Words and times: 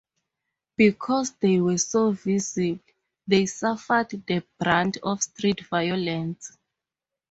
Because 0.77 1.33
they 1.33 1.61
were 1.61 1.77
so 1.77 2.09
visible, 2.09 2.79
they 3.27 3.45
suffered 3.45 4.09
the 4.09 4.43
brunt 4.57 4.97
of 5.03 5.21
street 5.21 5.63
violence. 5.67 6.57